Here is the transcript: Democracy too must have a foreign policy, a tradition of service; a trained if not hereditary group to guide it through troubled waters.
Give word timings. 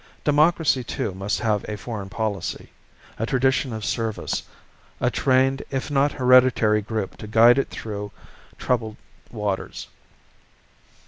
Democracy 0.23 0.83
too 0.83 1.13
must 1.13 1.41
have 1.41 1.63
a 1.69 1.77
foreign 1.77 2.09
policy, 2.09 2.71
a 3.19 3.27
tradition 3.27 3.71
of 3.71 3.85
service; 3.85 4.41
a 4.99 5.11
trained 5.11 5.61
if 5.69 5.91
not 5.91 6.13
hereditary 6.13 6.81
group 6.81 7.15
to 7.17 7.27
guide 7.27 7.59
it 7.59 7.69
through 7.69 8.11
troubled 8.57 8.97
waters. 9.29 9.89